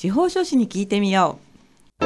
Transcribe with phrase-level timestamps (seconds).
[0.00, 1.38] 司法書士に聞いてみよ
[2.00, 2.04] う。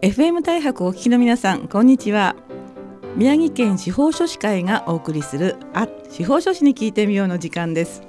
[0.00, 2.36] FM 大白お聞きの皆さんこんにちは。
[3.16, 8.02] 宮城県司法書士会がお送りするあ司法書士に聞いてみようの時間です。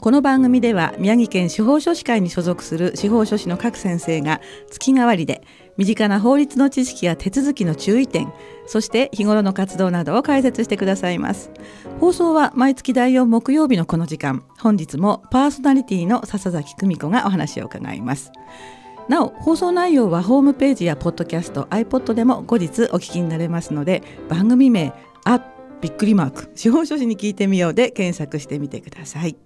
[0.00, 8.32] この番組では宮城県司法書士会に所属する司法書士の各先生が月替わりで身近な法律の知識や手続きの注意点
[8.66, 11.50] そして日頃の活動などを解説してくださいます。
[12.00, 18.32] 放送は毎月第4木曜日のこの時間本日もパーソナリティの笹崎久美子がお話を伺います。
[19.08, 24.92] なお放送内容はホームページやポッドキャスト iPod でも後日お聞きになれますので番組名
[25.24, 25.44] 「あ
[25.80, 29.36] びっくりマーク 司法書士に聞いてみよう」で検索してみてください。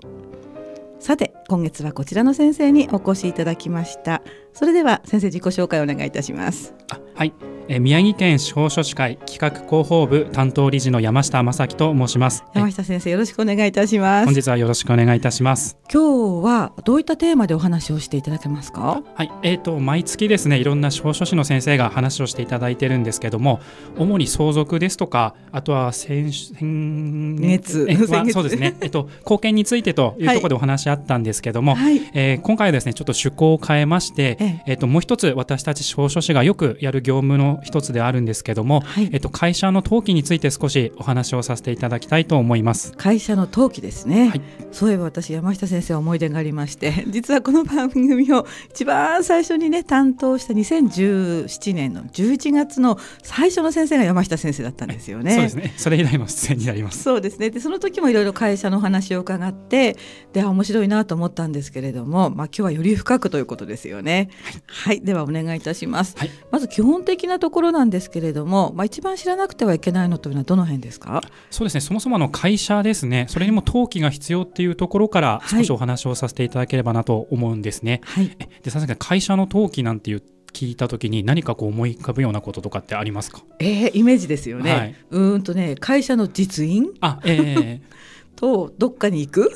[0.99, 4.23] さて今月はこちらの先生にお越しいただきました。
[4.53, 6.75] それでは先生自己紹介をお願いいたします。
[6.91, 7.33] あはい、
[7.69, 12.45] えー宮城県司法書士会企画広報部担当理事の山下正樹と申します。
[12.55, 14.27] 山下先生よろしくお願いいたします。
[14.27, 15.77] 本日はよろしくお願いいたします。
[15.93, 19.05] 今日はどういったテーマでお話をしていただけますか？
[19.15, 23.61] はい、えーと毎月ですねいろんな司法書士の先生が話をしていただいてるんですけども、
[23.97, 27.87] 主に相続ですとか、あとは先先月？
[28.33, 28.77] そうですね。
[28.83, 32.01] えっと貢献についてというところでお話あったんですけども、はい。
[32.15, 34.63] えー今回はですねちょっと趣向を変えまして、ええ。
[34.67, 39.09] えっともう一つ私たち司法書士がよくやる業務の一つであるんですけども、はい。
[39.13, 42.93] えっと会社の登記について少しお話をさせていただきたいと思います。
[42.97, 44.41] 会社の登記ですね、はい。
[44.73, 55.33] そういえば私山下先生は思い出がありまして 実はこの番組を一番最初にね担当した2017年の11月の最初の先生が山下先生だったんですよね。
[55.35, 55.75] そうですね。
[55.77, 57.03] それ以来の出演になります。
[57.03, 59.97] そうですねでその時もいろいろ会社の話を伺って
[60.33, 64.29] であ面白いなと思ったんですけれども、まあ、今日はより深くということですよね。
[64.67, 71.23] はい、ではお願いいたします、はいまず基本的なところなんですけれども、まあ、一番知らなくてはいけないのというのはどの辺ですか？
[71.51, 71.81] そうですね。
[71.81, 73.27] そもそもあの会社ですね。
[73.29, 78.01] それにも登記が必要っていうところからはい少しお話をさせていただければなと思うんですね。
[78.05, 78.37] はい。
[78.39, 80.23] えで、さすがに会社の登記なんていう
[80.53, 83.43] 聞いたときに何かこう思い浮かぶようなこととかってありますか？
[83.59, 84.95] えー、イメージですよね、はい。
[85.11, 86.95] うーんとね会社の実印？
[87.01, 87.81] あ、え。
[88.37, 89.53] とどっかに行く？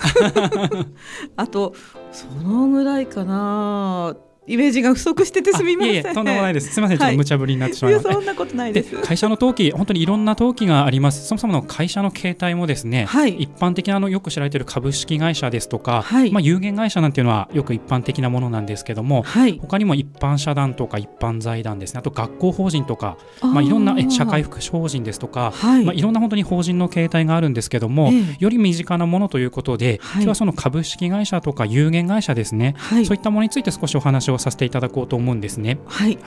[1.37, 1.75] あと
[2.13, 6.15] そのぐらいかなイメージが不足しててー、すみません。
[6.15, 6.73] とんでもないです。
[6.73, 6.99] すみません。
[6.99, 7.15] ちょっはい。
[7.15, 8.13] と無茶ぶりになってしまいました。
[8.13, 11.27] そんなことないでです会社の登記、本当にいろんな登記があります。
[11.27, 13.35] そもそもの会社の形態もですね、はい。
[13.43, 16.31] 一般的なあのよく知られている株式会社ですとか、はい。
[16.31, 19.59] まあ、有限会社なんていうのはよく一般的なものなんですけども、はい。
[19.61, 21.99] 他にも一般社団とか一般財団ですね。
[21.99, 25.85] あと学校法人とかまあ、いろんなえ社会福祉法人ですとか、はい。
[25.85, 28.37] まあ、いろんな本当に法人の形態があるんですけども、ええ。
[28.39, 30.23] より身近なものということで、はい。
[30.23, 33.07] 今日はその株式会社とか有限会社ですね、はい。
[33.07, 35.79] そういったものについて少しお話をさせていただこうと思うんですね。
[35.87, 36.19] はい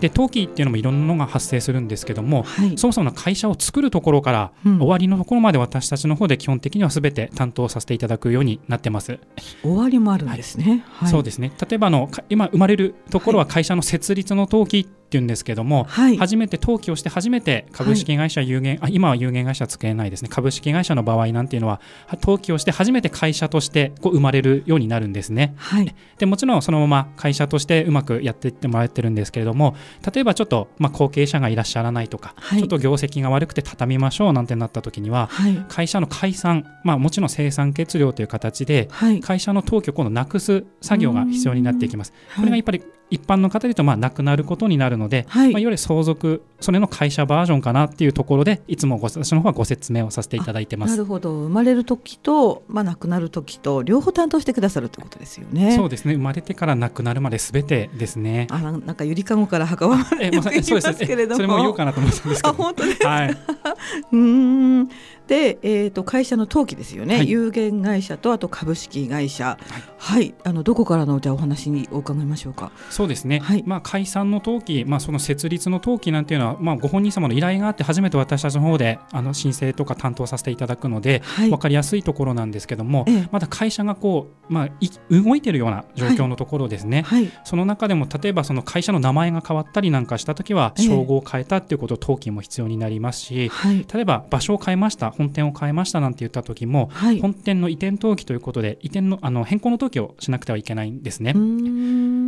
[0.00, 2.78] で登記っていうのもいろんなのが発生するんですけども、はい。
[2.78, 4.78] そもそもの会社を作るところから、うん。
[4.78, 9.18] 終わりのところまで私たちの方で基本的には全て担当させていただくようになってます。
[9.62, 11.52] 終わりもあるんですね、はい、そうですね。
[11.68, 16.16] 例えばあのか今生まれるところは会社の設立の登記っていうんですけども、はい。
[16.18, 20.28] 初めて登記をして初めて株式会社有限、あ今は有限会社は使えないですね。
[20.28, 25.54] 株式会社の場合なんていうのはは登記をして初めて会社としてこう生まれるようになるんですね。
[25.56, 25.94] はい。
[26.18, 29.74] でもちろんそのまま会社としてうまくやっていってもらってるんですけれども
[30.12, 32.60] 例えばちょっと、まあ、後継者がいらっしゃらないとか、はい。
[32.60, 35.64] ちょっと業績が悪くて畳みましょうなんてなった時にははい。
[35.68, 39.20] 会社の解散、まあ、もちろん生産欠料という形ではい。
[39.20, 42.12] 会社の登記を今度なくす作業が必要になっていきます。
[42.28, 45.52] はいこれがやっぱり一般の方で言うとまあなくなることになるので、はい。
[45.52, 50.90] まあ、いわゆる相続それの会社バージョンかなっていうところでいつもご私の方はご説明をさせていただいてます。
[50.90, 51.32] なるほど。
[51.32, 55.74] 生まれる時と、まあ、亡くなる時と両方担当してくださるってことですよね。
[55.76, 56.14] そうですね。
[56.14, 58.46] 生まれてから亡くなるまで全てですね。
[58.50, 61.34] あなんかゆりかごから墓場までえまさ言いますけれども。
[61.34, 62.62] えそれも言おうかなと思ったんですけあど。
[62.62, 63.30] 本当ですはい、
[64.12, 64.88] うーん。
[65.28, 67.28] で、えー、と会社の登記ですよね、はい。
[67.28, 69.58] 有限会社とあと株式会社。
[69.98, 72.72] はい、あのどこからのじゃあお話にお伺いましょうか？
[72.88, 73.62] そうですね、はい。
[73.66, 81.50] まあ、解散の登記、まあ、その設立の登記なんていうのは、まあ、ご本人様の依頼があって初めて私たちの方であの申請とか担当させていただくので、はい。
[81.50, 83.28] 分かりやすいところなんですけども、ええ。
[83.30, 87.30] まだ会社がこう、まあ、い動いているような状況のところですね、はい。
[87.44, 90.86] その中でも例えばその会社の名前が変わったりなんかしたときはええ。
[90.86, 93.86] 称号を変えたっていうこと登記も必要になりますし、はい。
[93.92, 97.20] 例えば場所を変えました本店を変えましたなんて言った時も、はい。
[97.20, 101.34] 本店の移転登記ということで移転のあの変更の登記をしなくてはいけないんですね。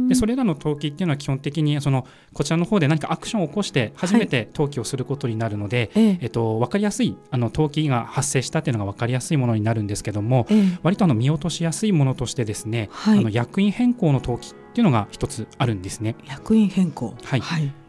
[0.09, 6.19] でそれらの登記っていうのは基本的にそのこちらの方で何かアクションを起こして初めて登記をすることになるので、ええ。
[6.23, 10.79] えっと、分かりやすいあの登記が発生したっていうのが分かりやすいものになるんですけどもええ。
[10.83, 13.19] 割とあの見落としやすいものとしてですね、はい。
[13.19, 16.17] あの役員変更の登記っていうのが一つあるんですね。
[16.27, 17.15] 役員変更。
[17.23, 17.43] はい、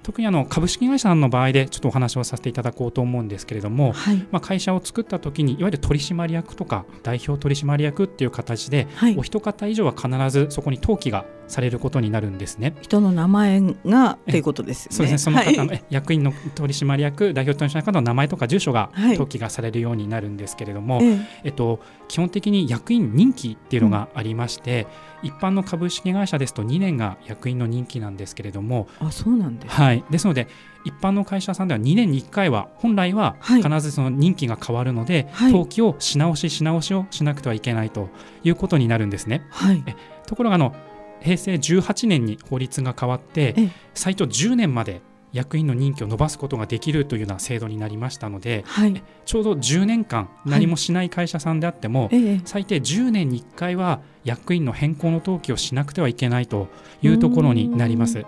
[0.03, 4.17] 特にあの株式会社さんの場合でちょっとお話をさせていただこうと思うんですけれども、はい。
[4.29, 9.15] まあ、会社を作った時にいわゆる取締役とか代表取締役っていう形で、はい。
[9.17, 12.75] お一方以上は必ずそこに登記がされることになるんですね。
[12.81, 14.95] 人の名前がっていうことですよね。
[14.97, 15.81] そうですね、その方の、はい。
[15.81, 19.11] え役員の取締役、代表取締役の名前とか住所がはい。
[19.11, 21.19] 登記がされるようになるんですけれども、ええ。
[21.45, 24.87] えっと、基本的に役員任期っていうのがありまして、
[25.23, 29.73] 一般の株式会社ですと2年が役員の任期なんですけれども、あそうなんです。
[29.73, 30.49] はい、ですので
[30.83, 33.63] 一般の会社さんでは2年に1回は本来ははい。
[33.63, 35.51] 必ずその任期が変わるので、はい。
[35.51, 38.09] 登記をし直しし直しをしなくてはいけないと
[38.43, 39.45] いうことになるんですね。
[39.49, 39.83] はい。
[39.85, 39.95] え
[40.27, 40.75] ところがあの
[41.21, 43.69] 平成18年に法律が変わってええ。
[43.93, 45.01] 最長10年まで
[45.33, 49.03] 役員の任期を延ばすことができるというような制度になりましたのではい。
[49.25, 52.41] ちょうど10年間何もしない会社さんであっても、ええ。
[52.45, 56.67] 最低10年に1回は役員の変更の登記をしなくてはいけないと
[57.01, 58.19] いうところになります。
[58.19, 58.25] う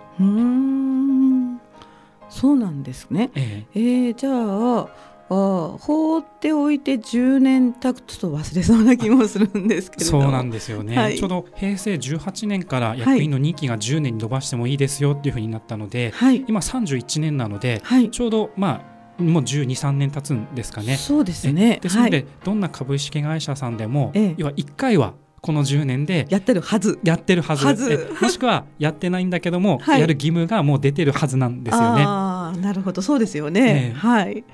[2.30, 3.30] そうなんですね。
[3.34, 3.80] ええ。
[3.80, 10.10] えー、じゃああ放っておいて10年経つと忘れそうな気もするんですけれど。
[10.10, 11.16] そうなんですよね、はい。
[11.16, 16.44] ちょうど平成18年から役員の任期が10年に延ばしてもいいですよっていうふうになったので、はい。
[16.46, 18.10] 今31年なのではい。
[18.10, 18.82] ちょうどま
[19.18, 20.96] あもう12、3年経つんですかね。
[20.96, 21.76] そうですね。
[21.78, 24.34] えですので、はい、どんな株式会社さんでも、ええ。
[24.36, 26.98] 要は1回はこの10年でやってるはず。
[27.04, 28.16] やってるはず。
[28.20, 30.00] もしくはやってないんだけども、はい。
[30.00, 32.02] やる義務がもう出てるはずなんですよね。
[32.04, 33.02] ああなるほど。
[33.02, 33.98] そうですよね、ええ。
[33.98, 34.44] はい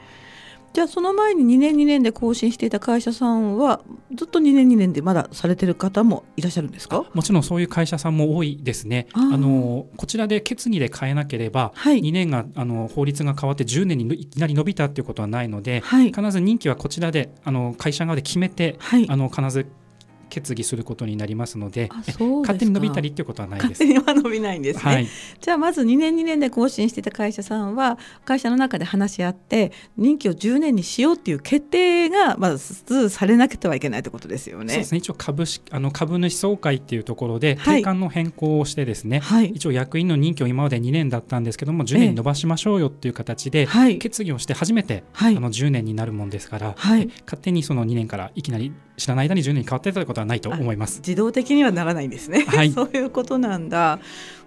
[0.72, 3.80] じゃあその前に2年2年で更新していた会社さんは
[4.14, 7.04] ずっと2年2年でまだされてる方もいらっしゃるんですか？
[7.12, 9.08] もちろんそういう会社さんも多いですね。
[9.14, 12.00] あのこちらで決議で変えなければ、はい。
[12.00, 16.12] 2年があの法律が変わって10年にいきなり伸びたっていうことはないので、はい。
[16.12, 19.06] 必ず任期はこちらであの会社側で決めて、はい。
[19.08, 19.66] あの必ず
[20.30, 23.84] 決議することになりますので、勝手に伸びたりっていうことはないです。
[23.84, 23.90] 勝手。
[23.90, 25.08] には伸びないんですね、はい、
[25.40, 34.74] じゃあまず2年2年で更新していた会社さんは会社の中で話し合って任期を10年にしようっていう決定がまずされなくてはいけないってことですよね。
[34.74, 34.98] そうですね。
[34.98, 37.80] 一応株式あの株主総会っていうところではい。
[37.80, 43.98] 定款の変更をしてですね、はい、一応役員の任期を今まで2年だったんですけども10年に伸ばしましょうよっていう形ではい。
[43.98, 45.36] 決議をして初めて、はい。
[45.36, 47.02] あの10年になるもんですから、はい。
[47.02, 50.98] え勝手にその2年からいきなり知らない間に10年に変わってたことはないと思います。
[50.98, 52.44] 自動的にはならないんですね。
[52.46, 53.98] はい そういうことなんだ。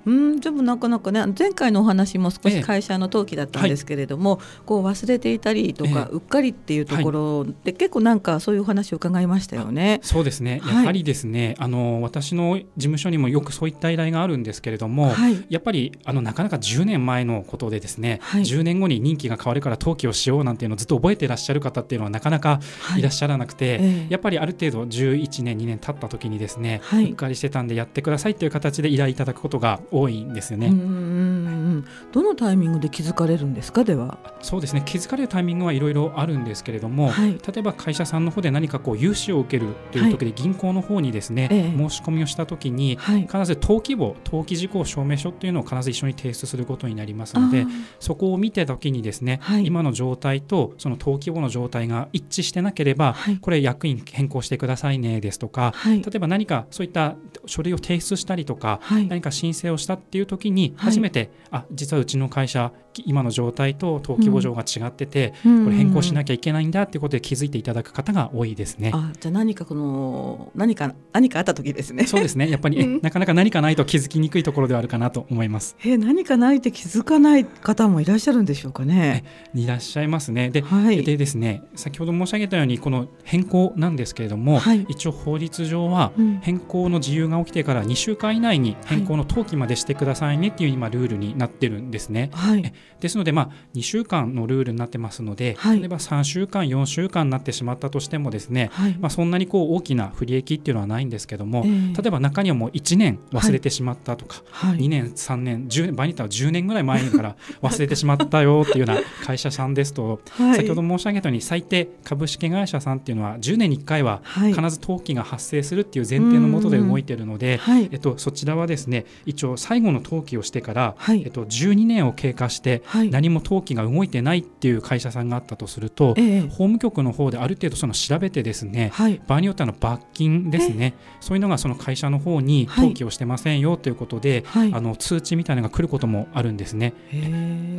[0.06, 2.52] うん、でもなかなかね前回のお話も少ええ。
[2.52, 6.16] し会社の登記だったんですけれども、こう忘れていたりとか、ええ。
[6.16, 10.00] うっかりっていうところで、結構なんかそういうお話を伺いましたよね。
[10.04, 10.76] そうですね、はい。
[10.76, 15.46] やはりですねあの私の事務所にもよくそういった依頼があるんですけれども、はい。
[15.50, 18.42] やっぱりあのなかなか10年前のことでですね、はい。
[18.44, 23.02] 10年後に任期が変わるから登記をしようなんていうのをずっと覚えていらっしゃる方っていうのはなかなかはい。
[23.02, 24.08] らっしゃらなくて、ええ。
[24.10, 27.06] やっぱりある程度11年2年経った時にですね、はい。
[27.06, 30.68] うっかりしてたんでやってくださいという形で依頼いただくことが多いんですよね。
[30.68, 33.84] うんうんうんどのタイミングで気づかれるんですか？
[33.84, 34.18] では。
[34.42, 34.84] そうですね。
[34.86, 37.32] 気づかれるタイミングはいろいろあるんですけれども、はい。
[37.32, 41.78] 例えば会社さんの方で何かこう融資を受けるという時で銀行の方にですね、ええ。
[41.78, 43.22] 申し込みをした時にはい。
[43.24, 47.66] 必ず登記簿登記事項証明書っていうのを必ず一緒に提出することになりますので
[48.00, 49.66] そこを見てた時にですね、はい。
[49.66, 53.38] 今の状態とその登記簿の状態が一致してなければ、はい。
[53.38, 56.02] これ役員変更してくださいねですとか、はい。
[56.02, 59.08] 例えば何かそういった書類を提出したりとか、はい。
[59.08, 62.72] 何か申請をしたっていう時にはい初めて、あ実はうちの会社
[63.06, 68.92] 今の状態と登記簿上が違ってて、うんこれ変更しなききゃいけないんだっていうことで気づいていただく方が多いですね。
[68.94, 72.08] あじゃあ何かこの何か何かあった時ですね。
[72.08, 75.76] そうですねやっぱり、えうんなかなか何かないと気づきにくいところではあるかなと思います。
[75.86, 79.24] え何かないって気づかない方もいらっしゃるんでしょうかね。
[79.54, 80.50] いらっしゃいますね。
[80.50, 92.30] で,、はいでですね先ほど申し上げたようにこの変更なんですけれども、はい一応法律上はうん変更の自由が起きてから2週間以内に変更の登記までしてくださいねっていう今ルールになってるんですね。
[92.34, 92.74] はい。
[93.00, 95.80] ですので、まあ、2週間のルールになってますので、はい。
[95.80, 98.98] 例えば3週間4週間になってしまったとしてもですね、はい。
[99.00, 102.02] まあ、そんなにこう大きな不利益っていうのはないんですけども、ええ。
[102.02, 104.78] 例えば中にはもう1年忘れてしまったとか、はい。
[104.78, 110.58] 2年3年10年場合によっては10年ぐらい前から忘れてしまったよっていうような会社さんですと、はい。
[110.58, 114.54] 先ほど申し上げたように最低株式会社さんっていうのは10年に1回ははい。
[114.54, 117.90] 必ず登記が発生するっていう前提のもとで動いているので、はい。
[117.92, 121.24] えっと、そちらはですね一応最後の登記をしてから、はい。
[121.24, 126.42] えっと、12年を経過して何も登記が動いてないっていう会社さんがあったとすると、ええ。
[126.42, 129.22] 法務局の方である程度その調べてですねはい。
[129.26, 130.96] 場合によってはあの罰金ですね。
[131.22, 132.84] そういうのがその会社の方にはい。
[132.84, 134.74] 登記をしてませんよということで、はい。
[134.74, 136.94] あの通知みたいなのが来ることもあるんですね。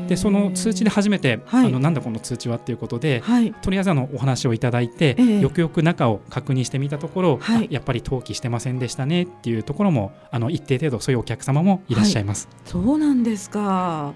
[0.09, 1.67] でその通知で初めて、はい。
[1.67, 3.53] あのなんだこの通知はっていうことで、はい。
[3.53, 5.41] とりあえずあのお話をいただいて、ええ。
[5.41, 12.49] よくよく中を確認してみたところ、やっぱり登記してませんでしたねっていうところもあの一定程度そういうお客様もいらっしゃいます。
[12.65, 14.15] そうなんですか。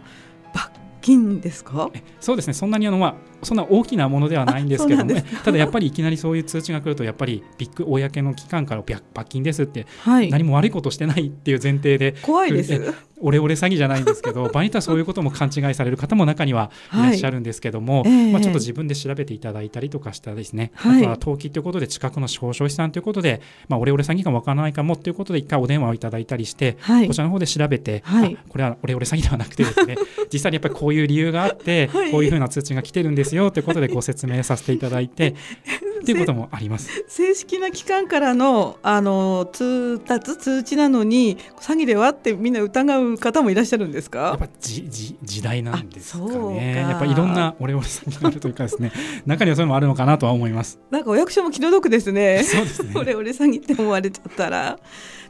[0.54, 1.90] 罰金ですか？
[2.20, 2.54] そうですね。
[2.54, 10.30] そんなにあの、まあ、そんな大きなものではないんですけども、あそうなんでただやっぱりいきなりそういう通知が来るとやっぱりビッグ公の機関から罰罰金ですってはい。
[10.30, 12.74] 何も悪いことしてないっていう前提で怖いです。
[12.74, 18.12] えオレオレ詐欺じゃないんですけど場合によってはそういうことも勘違いされる方も中にはいらっしゃるんですけども、はい。
[18.12, 21.60] ええまあ、ちょっと自分で調べていただいたりとかしたらですね、はいあとは登記とい。
[21.60, 27.06] うことで近くの司法書士さんということで、まあ、オレオレ詐欺かわからないかもということで一回お電話をいただいたりして、はい。
[27.06, 28.02] こちらの方で調べて、
[28.48, 29.96] これはオレオレ詐欺ではなくてですね
[30.32, 32.10] 実際にやっぱりこういう理由があって、はい。
[32.10, 35.34] こういうふうな通知が来てるんですよということでご説明させていただいて
[36.00, 37.04] っていうこともあります。
[37.08, 44.18] 正式な機関からのあの通達通知なのに詐欺ではってみんな疑う方もいらっしゃるんですか？
[44.18, 46.76] やっぱじじ時代なんですかね。
[46.88, 48.92] やっぱいろんなオレオレ詐欺があるというかですね、
[49.26, 50.78] 中にはそういうのもあるのかなとは思います。
[50.90, 52.92] なんかお役所も気の毒ですね そうですね。
[52.94, 54.78] オレオレ詐欺って思われちゃったら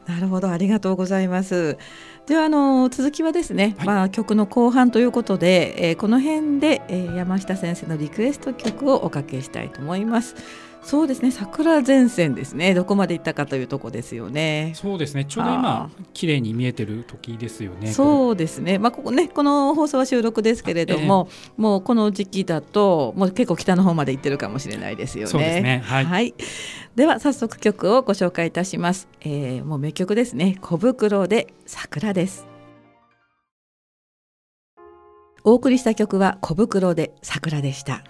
[0.08, 1.76] なるほどありがとうございます。
[2.26, 3.86] ではあの続きはですね、はい。
[3.86, 10.34] まあ曲の後半ということで、えーこの辺で、えー山下先生のリクエスト曲をおかけしたいと思います。
[10.80, 12.72] そうですね桜前線ですね。
[12.72, 14.72] どこまで行ったかというとこですよね。
[14.74, 15.24] そうですね。
[15.26, 17.92] ちょうどあ今綺麗に見えてる時ですよね。
[17.92, 25.30] そうですね、まあ、ここねこの放送は収録ですけれども、もうこの時期だともう結構北の方まで行ってるかもしれないですよね。
[25.30, 26.34] そうですねはい
[26.99, 30.59] では早速曲をご紹介いたします、えー、もう名曲ですね。
[30.61, 32.45] 小袋で桜です。
[35.45, 38.02] お送りした曲は小袋で桜でした。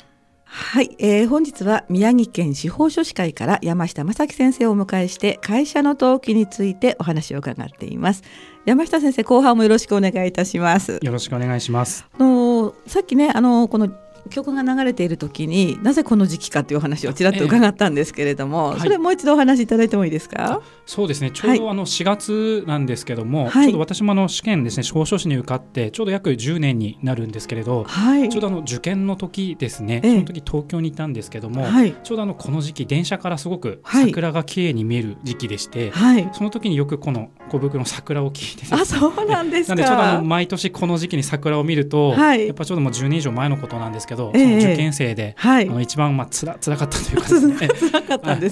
[0.47, 8.23] はい、えー本日は宮城県司法書士会から山下正樹先生をお迎えして会社の登記についてお話を伺っています。
[8.64, 10.99] 山下先生後半もよろしくお願いいたします。
[11.02, 12.07] よろしくお願いします。
[12.18, 13.90] あのさっきねあのこの
[14.28, 18.80] 曲が流れている時になぜこの時期かというお話をちらっと伺ったんですけれども、はい。
[18.80, 21.30] それもう一度お話しいただいてもいいですか、そうですね。
[21.30, 23.66] ちょうどあの4月なんですけども、はい。
[23.66, 28.28] ちょうど私もあの試験ですね、司法書士に受かってちょうど約10年になるんですけれど、はい。
[28.28, 30.00] ちょうどあの受験の時ですね。
[30.04, 30.11] ええ。
[30.12, 31.94] その時東京にいたんですけども、はい。
[32.02, 34.06] ちょうどあのこの時期電車からすごくはい。
[34.06, 36.28] 桜が綺麗に見える時期でして、はい。
[36.32, 38.80] その時によくこの小袋の桜を聞いてね。
[38.80, 39.75] あそうなんですか。
[39.75, 42.47] なんでちょうどあの毎年この時期に桜を見ると、はい。
[42.47, 44.60] やっぱちょうどもう10年以上前のことなんですけど、ええ。
[44.60, 45.68] その受験生で、はい。
[45.68, 47.56] あの一番まあつら辛かったというかですね。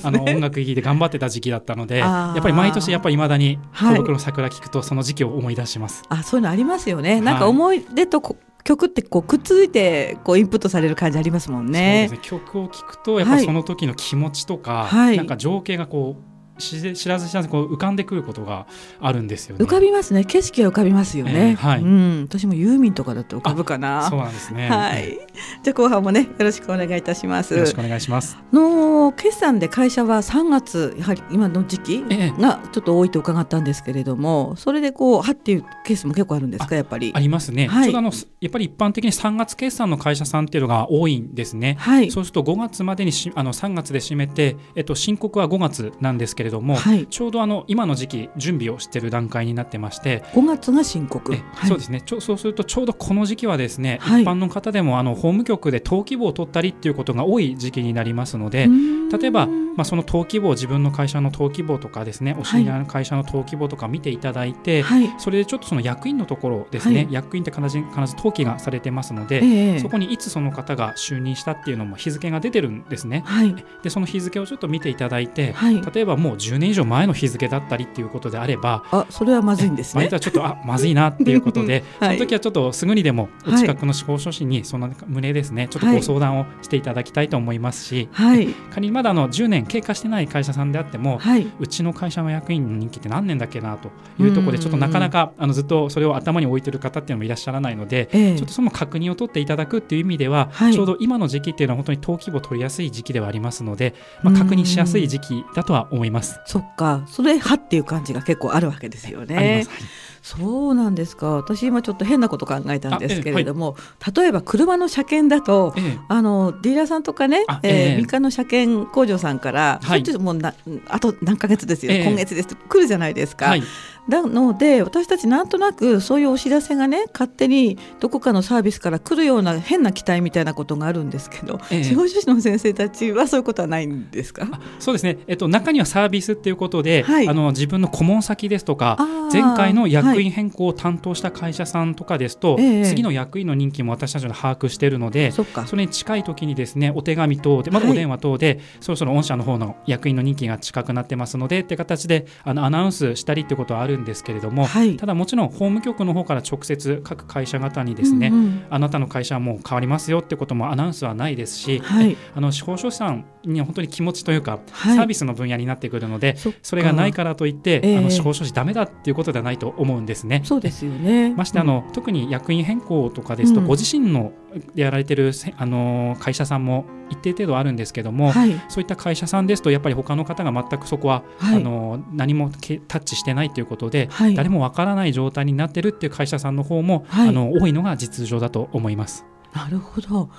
[0.02, 3.96] あの音ね楽聴いて頑張ってた時期だったのでやっぱり毎年やっぱり未だにはい。
[3.96, 6.02] 小袋の桜聞くとその時期を思い出します。
[6.08, 7.20] あそういうのありますよね。
[7.20, 12.08] なんか思い出とこ曲ってこうくっついてこうインプットされる感じありますもんね。
[12.08, 12.40] そうですね。
[12.40, 15.16] 曲を聴くとやっぱりその時の気持ちとか、はい。
[15.16, 18.66] なんか情景がこう知らず知らずこう浮かんでくることが
[19.00, 19.64] あるんですよね。
[19.64, 20.24] 浮かびますね。
[20.24, 21.80] 景色は浮かびますよね、ええはい。
[21.82, 22.22] うん。
[22.28, 24.08] 私もユーミンとかだと浮かぶかな。
[24.08, 24.68] そうなんですね。
[24.68, 25.18] はい。
[25.62, 27.54] じゃあ後半もねよろしくお願いいたします。
[27.54, 28.38] よろしくお願いします。
[28.52, 32.40] の決算で会社は3月やはり今の時期ええ。
[32.40, 36.74] がちょっと多いと伺ったんですけれどもそれでこうはっていうケースも結構あるんですか？
[36.74, 37.12] やっぱり。
[37.14, 37.84] ありますね、はい。
[37.84, 41.76] ちょうどあのやっぱり一般的に3月決算の会社さんっていうのが多いんですね。
[41.78, 42.10] はい。
[42.10, 47.06] そうすると5月までにしあの3月で締めて、えっと、申告は5月なんですけれども、はい。
[47.06, 51.34] ちょうどあの今の時期準備をしている段階になってまして、5月が申告。
[51.34, 51.68] えはい。
[51.68, 52.00] そうですね。
[52.00, 54.22] ちょそうするとちょうどこの時期はですね、はい。
[54.22, 58.68] 一般の方でもあの法務局で登記簿を取ったりっていうことが多い時期になりますので、
[59.10, 65.14] 例えば、まあ、その登記簿自分の会社の登記簿とかですねお知り合いの会社の登記簿とか見ていただいて、はい。
[65.18, 67.12] それでちょっとその役員のところですね、はい。
[67.12, 69.78] 役員って必ず必ず登記がされてますので、ええ。
[69.78, 73.22] そこにいつその方が就任したっていうのも日付が出てるんですね。
[73.26, 73.54] はい。
[73.82, 75.82] でその日付をちょっと見ていただいて、はい。
[75.82, 80.08] 例えばもう10年以上前の日付だったりっていうことであれば、あそれはまずいんですね。
[80.10, 82.16] はちょっとあまずいな っていうことで、はい。
[82.16, 83.60] その時はちょっとすぐにでもおはい。
[83.60, 85.68] 近くの司法書士にその旨ですね。
[85.68, 88.48] ちょっとご相談をしていただきたいと思いますし、はい。
[88.70, 91.46] 仮にまだあの10年経過してない会社さんであっても、はい。
[91.58, 93.90] うちの会社の役員の任期って何年だっけなと
[94.22, 98.36] いうところでちょっとなかなかあのずっとそれを頭に置いてる方っていうのもいらっしゃらないので、ええ。
[98.36, 100.72] ちょっとその確認を取っていただくっていう意味では、はい。
[100.72, 106.25] ちょうど今の時期っていうのは本当に登記簿を取りやすい時期ではありますので、まあ、確認しやすい時期だとは思います。
[106.44, 107.04] そっか。
[107.06, 109.64] それはっていう感じが結構あるわけですよね。
[109.66, 110.06] ます。
[110.22, 111.36] そうなんですか。
[111.36, 113.76] 私今ちょっと変なこと考えたんですけれども、
[114.16, 115.98] 例えば車の車検だとええ。
[116.08, 117.94] あのディーラーさんとかねあ、えええ。
[117.94, 120.00] ー民間の車検工場さんから、はい。
[120.00, 120.54] しょっちゅうもうな
[120.88, 122.04] あと何ヶ月ですよ、ええ。
[122.04, 122.56] 今月です。
[122.56, 123.62] 来るじゃないですか、はい、
[124.08, 134.46] なので私たちなんとなくそういうお知らせがね勝手にどこかのサービスから来るような変な期待みたいなことがあるんですけど、ええ、司法書士の先生たちはそういうことはないんですか？
[134.78, 138.96] そうですね、えっと、中にはサービスっていうことで、はい、あの自分の顧問先ですとか
[139.32, 145.44] 前回の役員変更を担当した会社さんとかですと、はい、次の役員の任期も私たちの把握しているので、そ
[145.74, 154.66] れに近い時にですねお手紙等でまだお電話等で、はい、そろそろ御社の方の役員の任期が近くなってますのでって形であのアナウンスしたりってことはあるんですけれども、
[154.98, 170.42] ただもちろん法務局の方から直接各会社方にですね、うんうん、あなたの会社はもう変わりますよってこともアナウンスはないですし、はい、あの司法書士さんには本当に気持ちというか、はい、サービスの分野になってくるのでそれがないからといって、えー、あの司法書士だめだっていうことではないと思うんですね。
[170.44, 171.34] そうですよね。
[171.34, 174.32] ましてあの、うん、特に役員変更とかですと、うん、ご自身の
[174.74, 189.24] やられてるあの会社さんも一定程度あるんですけども、はい、そういった会社さんですとやっぱり他の方が全くそこは、はい、あの何もタッチしてないということで、はい、誰もわからない状態になってるっていう会社さんの方も、あの多いのが実情だと思います。
[189.54, 190.30] なるほど。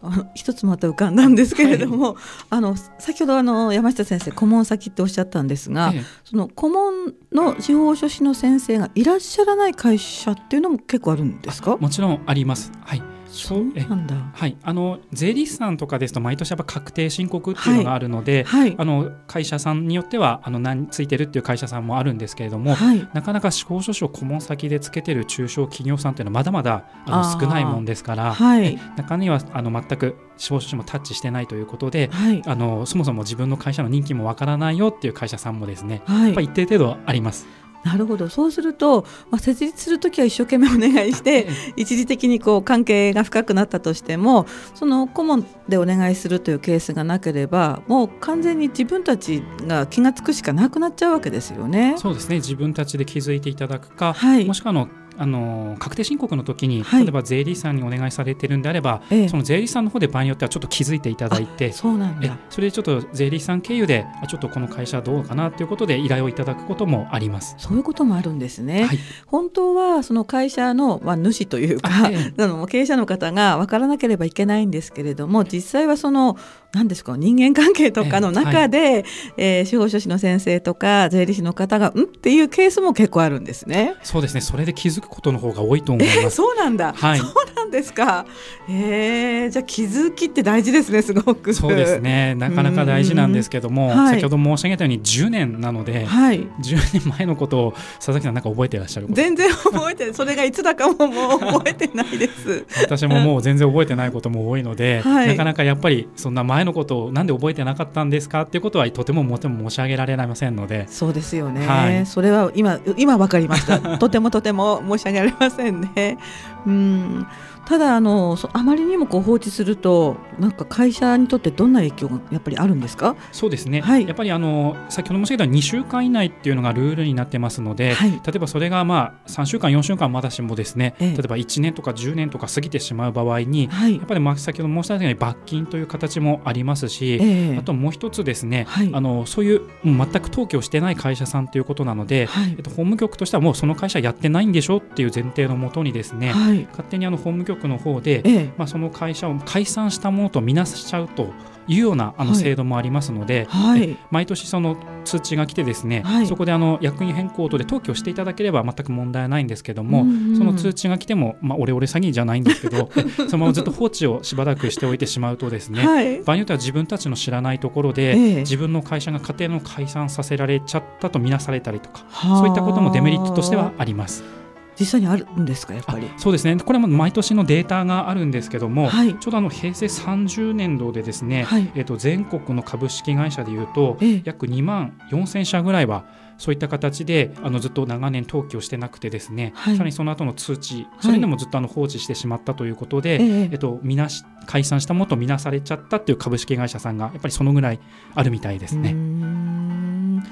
[0.00, 2.14] あの一つまた浮かんだんですけれども、はい、
[2.50, 11.76] あの先ほどあの山下先生顧問先っておっしゃったんですが、ええ、その顧問の司法書士の先生がいらっしゃらない会社っていうのも結構あるんですか？
[11.78, 12.70] もちろんあります。
[12.80, 14.16] はいそうなんだ。
[14.34, 14.56] はい。
[14.62, 18.60] あの税理士さんとかですと毎年やっぱ確定申告っていうのがあるので、はい。
[18.60, 32.10] はい、あの会社さんによってはあの何ついてるっていう会社さんもあるんですけれども、はい、なかなか司法書士を顧問先でつけてる中小企業さんっていうのはまだまだあの少ないもんですから、はい、中にはあの全く司法書士もタッチしてないということで、
[32.46, 37.46] あのそもそも自分の会社の人気もわからないよっていう会社さんもですね、やっぱ一定程度あります。
[37.84, 38.28] なるほど。
[38.28, 51.94] そうすると、まあ、設立する時は一生懸命お願いして一時的にこう関係が深くなったとしてもその顧問でお願いするというケースがなければもう完全に自分たちが気が付くしかなくなっちゃうわけですよね。
[51.98, 52.36] そうですね。
[52.36, 62.38] 自分たちで気づいていただくか、はい、もしくはのあの確定申告の時に、はい、例えば税理士さんにお願いされてるんであれば、ええ、その税理士さんの方で場合によってはちょっと気づいていただいてそうなんだ。
[62.50, 67.56] それでちょっと税理士さん経由であちょっとこの会社どうかなということで依頼をいただくこともあります。
[67.58, 76.36] そういうこともあるんですね、はい、本当はその会社の、まあ、主というか、あえ、の経営者の方が分からなければいけないんですけれども実際はその
[76.72, 78.82] 何ですか人間関係とかの中で、え。
[78.82, 79.04] ーはい、
[79.38, 82.02] えー、司法書士の先生とか税理士の方がん？
[82.02, 83.94] っていうケースも結構あるんですね。
[84.02, 84.40] そうですね。
[84.40, 86.18] それで気づくことの方が多いと思います。
[86.18, 88.26] えー、そうなんだ、はい、そうなんですか。
[88.68, 91.54] えー、じゃあ気づきって大事ですねすごく。
[91.54, 92.34] そうですね。
[92.34, 102.64] なかなか大事なんですけども、はい、先ほど申し上げたように10年なので、はい、10年前のことを佐々木さんなんか覚えていらっしゃる全然覚えて それがいつだかももう覚えてないです。
[102.82, 110.86] 私ももう全然覚えてないことも多いので、 はい、なかなかやっぱりそんな前のことをなんで覚えてなかったんですかっていうことはとてももても申し上げられませんので。
[110.88, 113.78] そうですよね、はい、それは今今分かりました。
[113.98, 116.18] とてもとても申し訳ありませんね。
[116.66, 117.26] うん
[117.68, 123.14] ただあのあまりにもこう放置するとなんか会社にとってどんな影響がやっぱりあるんですか？
[123.30, 146.32] そうですね、はい、やっぱりあの先ほど申し上げた2週間以内っていうのがルールになってますので、はい、例えばそれがまあ3週間4週間まだしもですね、ええ、例えば1年とか10年とか過ぎてしまう場合に、はい、やっぱりまあ先ほど申し上げたように罰金という形もありますし、え、あともう一つですね、あのそういう全く登記をしてない会社さんということなので、えっと、法務局としてはもうその会社やってないんでしょっていう前提のもとにですね、
[146.70, 151.32] 勝手にあの法務局の方で、まあ、その会社を解散したものとみなしちゃうと
[151.68, 162.90] いうようなあの制度もありますので、はい、毎年その通知が来てですね、はい、そこであの役員変更等で登記をしていただければ全く問題はないんですけども、うんうん、その通知が来ても、まあ、オレオレ詐欺じゃないんですけど
[163.28, 174.37] そのままずっと放置をしばらくしておいてしまうとですね、はい、場合によっては自分たちの知らないところで、えー、自分の会社が家庭の解散させられちゃったとみなされたりとかそういったこともデメリットとしてはあります。
[174.78, 176.10] 実際にあるんですかやっぱり？
[176.16, 176.56] そうですね。
[176.56, 186.04] これも毎年のデータがあるんですけども、はい、ちょうどあの平成30年度でですね、はい、えー、と全国の株式会社でいうと、えー、約2万4000社ぐらいは
[186.38, 197.80] そういった形であのずっと長年登記をしてなくてですね、はい、さらにその後の通知それでもずっとあの放置してしまったということで、はい、えっと、みなし解散したものとみなされちゃったっていう株式会社さんがやっぱりそのぐらい
[198.14, 198.94] あるみたいですね。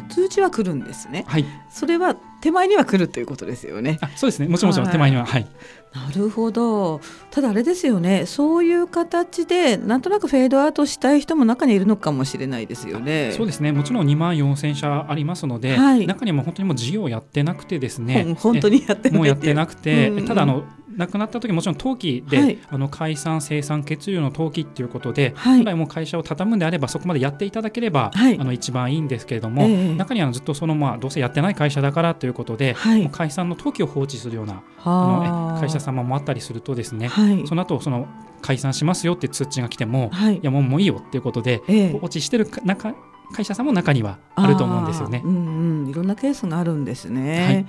[0.08, 1.24] 通知は来るんですね。
[1.26, 1.44] はい。
[1.70, 3.98] それは手前には来るということですよね。
[4.00, 4.48] あ、そうですね。
[4.48, 5.46] もちろんもちろん手前には、はい。
[5.94, 7.00] なるほど。
[7.30, 8.26] ただあれですよね。
[8.26, 13.32] そういう形でなんとなくフェードアウトしたい人も中にいるのかもしれないですよね。
[13.32, 13.72] そうですね。
[13.72, 18.36] もちろん2万4千社ありますので、はい、中にも本当にもう事業やってなくてですね。
[18.38, 20.64] 本当にやってもうやってなくて、うんうん、ただあの
[20.96, 35.54] 亡くなった時もちろん登記で、はい、あの解散生産血流の登記っていうことで、はい、本来もう会社を畳むんであればそこまでやっていただければ、はい、あの一番いいんですけれども、えー、中にはずっとそのまあどうせやってない会社だからということで、はい、もう解散の登記を放置するようなあ。
[35.54, 37.10] の会社様もあったりするとですね、
[37.46, 38.06] その後その
[38.42, 42.94] 解散しますよって通知が来ても、い、やもうもういいよっていうことで、えー、放置してる中
[43.32, 45.22] 会社さんも中にはあると思うんですよね。
[45.24, 47.44] うんうん、いろんなケースがあるんですね。
[47.44, 47.66] はい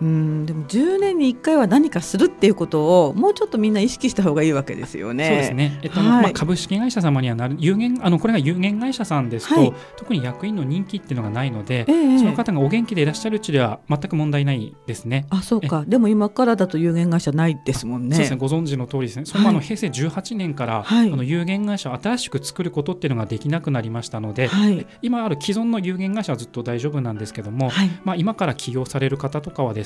[0.00, 5.26] うんでも10年に1回は何かするっていうことをもうちょっとみんな意識した方がいいわけですよね。
[5.26, 15.26] そうですね、えっと、はい、まあ、株式会社様にはなる有限あのこれが有限会社さんですと、はい、特に役員の任期っていうのがないので、えー、その方がお元気でいらっしゃるうちでは全く問題ないですね。
[15.30, 15.84] あそうか。
[15.86, 18.16] でも今からだと有限会社ないですもんね。
[18.16, 18.36] そうですね。
[18.36, 19.24] ご存知の通りですね。
[19.24, 27.70] その、あの平成18年から、はい、あの有限会社を新しく作ることっていうのができなくなりましたので、はい、今ある既存の有限会社はずっと大丈夫なんですけども、
[28.04, 29.85] まあ、今から起業される方とかはです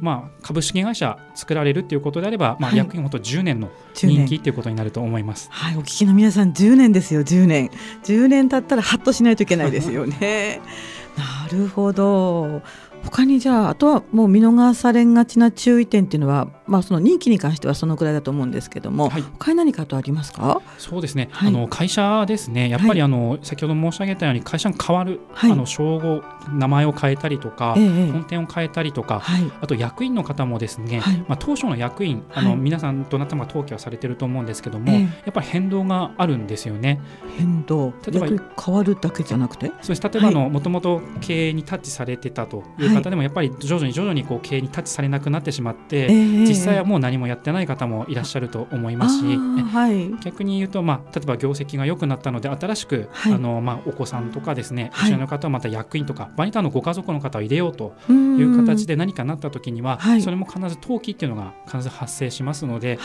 [0.00, 7.70] まあ株式会社作られるということであれば、まあ、役員と10年の人気ということになると思います、はい、お聞きの皆さん10年ですよ10年。
[8.04, 10.60] 10年経ったらハッとしないといけないですよね。
[11.16, 12.62] なるほど。
[13.04, 20.60] 他にじゃああとはもう見逃されがちな注意点っていうのは、まあ、その任期に関してはそのくらいだと思うんですけども、はい、他に何かとありますか？
[20.78, 22.68] そうですね、はい、あの会社ですね。
[22.68, 29.22] やっぱりあの、はい、先ほど申し上げたように会社が変わる、あの称号名前を変えたりとか、ええ、本店を変えたりとか、
[29.60, 37.00] あと役員の方もですね、まあ、当初の役員あの、皆さんどなたも登記はされてると思うんですけども、え、やっぱり変動があるんですよね。
[37.36, 37.92] 変動。
[38.06, 39.68] 例えば変わるだけじゃなくて？
[39.82, 40.02] そうです。
[40.02, 62.98] 例えばのもともと経営にタッチされてたという方でもやっぱり徐々に徐々にこう経営にタッチされなくなってしまって、えー、実際はもう何もやってない方もいらっしゃると思いますし、はい、逆に言うと、まあ、例えば業績が良くなったので新しく、はい、あのまあ、お子さんとかですね一緒の方はまた役員とか場合によってはご家族の方を入れようという形で何かなった時には、それも必ず登記っていうのが必ず発生しますので、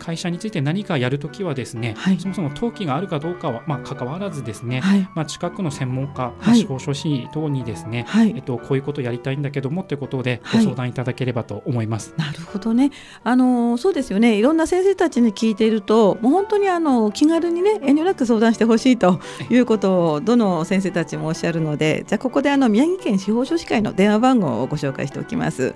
[0.00, 4.82] 会社について何かやるときはですね、そもそも登記があるかどうかは、まあ、関わらずですね、
[5.14, 12.14] まあ、近くの専門家、司法書士等にですね、えっと、こういうことをやりたいんだけどもということでご相談いただければと思います。
[12.16, 12.90] なるほどね。
[13.22, 14.36] あのそうですよね。
[14.36, 25.74] いろんな先生たちに聞いているともう本当にあの気軽にね遠慮なく相談してほしいということをどの先生たちもおっしゃるのでじゃあここであの宮城県司法書士会の電話番号をご紹介しておきます。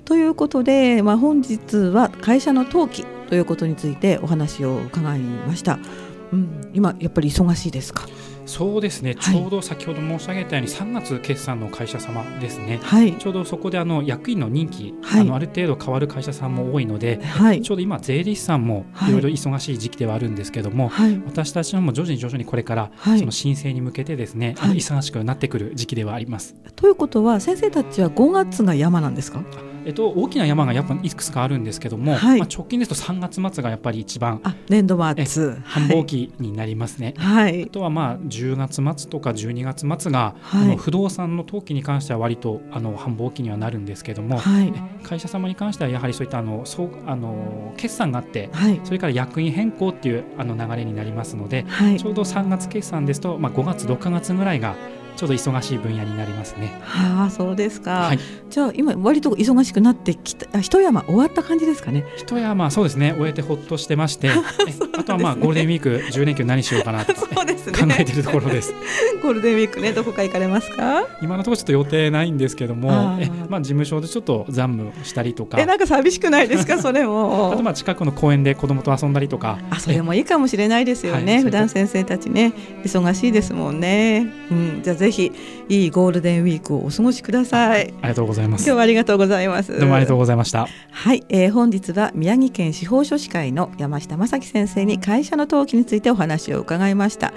[0.04, 5.80] ということで、まあ、本日は会社の登記ということについてお話を伺いました。
[6.34, 8.08] うん、今やっぱり忙しいですか？
[8.46, 17.22] そうですね、はい、ちょうど先ほど申し上げたように3月決算の会社様ですね、はい、ちょうどそこであの役員の任期、はい、あのある程度変わる会社さんも多いので、
[17.64, 19.12] ちょうど今、税理士さんもい。
[19.12, 20.92] ろいろ忙しい時期ではあるんですけども、
[21.26, 26.56] 私たちも徐々に徐々にこれからその申請に向けてですね、忙しくなってくる時期ではあります。
[26.76, 29.44] ということは先生たちは5月が山なんですか？
[29.84, 35.56] えっと、大きな山がやっぱいくつかあるんですけども、はい、まあ、直近ですと3月末がやっぱり一番あ年度末。
[35.64, 51.66] 繁忙期になりますね、はい、あとはまあ10月末とか12月末が、はい、あの不動産の登記に関しては割とあの繁忙期にはなるんですけども、はい、会社様に関してはやはりそういったあのそうあの決算があって、はい、それから役員変更っていうあの流れになりますので、
[51.98, 54.76] ちょうど3月決算ですと、まあ、5月6か月ぐらいが
[55.16, 56.80] ちょうど忙しい分野になりますね。
[56.84, 57.92] はあ、そうですか。
[57.92, 58.20] はい、
[58.50, 62.06] じゃあ今割と忙しくなってきた一山終わった感じですかね。
[62.18, 64.34] 一山そうですね終えてほっとしてまして、 ね、
[64.98, 67.28] あとはまあゴールデンウィーク10連休何しようかなと考
[67.98, 68.74] えているところです。
[69.22, 71.04] ゴールデンウィークねどこか行かれますか？
[71.22, 75.60] 今のところちょっと予定ないんですけども、えまあ事務所でちょっと残務したりとか。
[75.60, 76.78] えなんか寂しくないですか？
[76.82, 77.52] それも。
[77.54, 79.60] あとまあ近くの公園で子供と遊んだりとか。
[79.70, 81.34] あそれもいいかもしれないですよね。
[81.36, 84.28] はい、普段先生たちね忙しいですもんね。
[84.52, 85.32] うんじゃあぜひ
[85.68, 87.94] いいゴールデンウィークをお過ごしください。
[88.02, 88.62] ありがとうございます。
[88.66, 89.78] 今日はありがとうございます。
[89.78, 90.68] どうもありがとうございました。
[90.92, 97.34] はい、えー、本日は宮城県司法書士会の山下正樹先生に会社の登記についてお話を伺いました。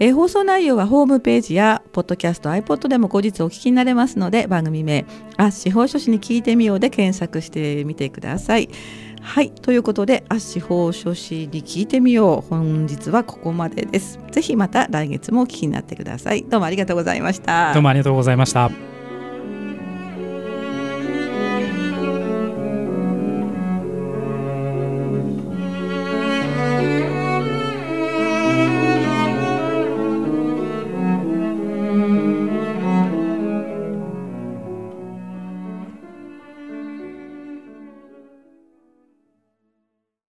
[0.00, 8.68] えー、放送内容はホームページやポッドキャスト iPod でも後日お聞きになれますので番組名「あ司法書士に聞いてみよう」で検索してみてください。
[9.28, 14.18] はいということで「あ司法書士に聞いてみよう」本日はここまでです。
[14.32, 16.44] ぜひまた来月もお聞きになってください。
[16.48, 17.74] どうもありがとうございました。
[17.74, 18.97] どうもありがとうございました。